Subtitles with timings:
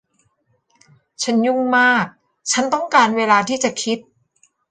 [1.23, 2.05] ฉันยุ่งมาก
[2.51, 3.97] ฉันต้องการเวลาที่จะคิด